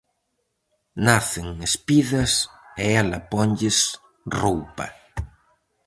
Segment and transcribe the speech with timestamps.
[1.05, 2.33] Nacen espidas
[2.83, 3.79] e ela ponlles
[4.41, 4.87] roupa.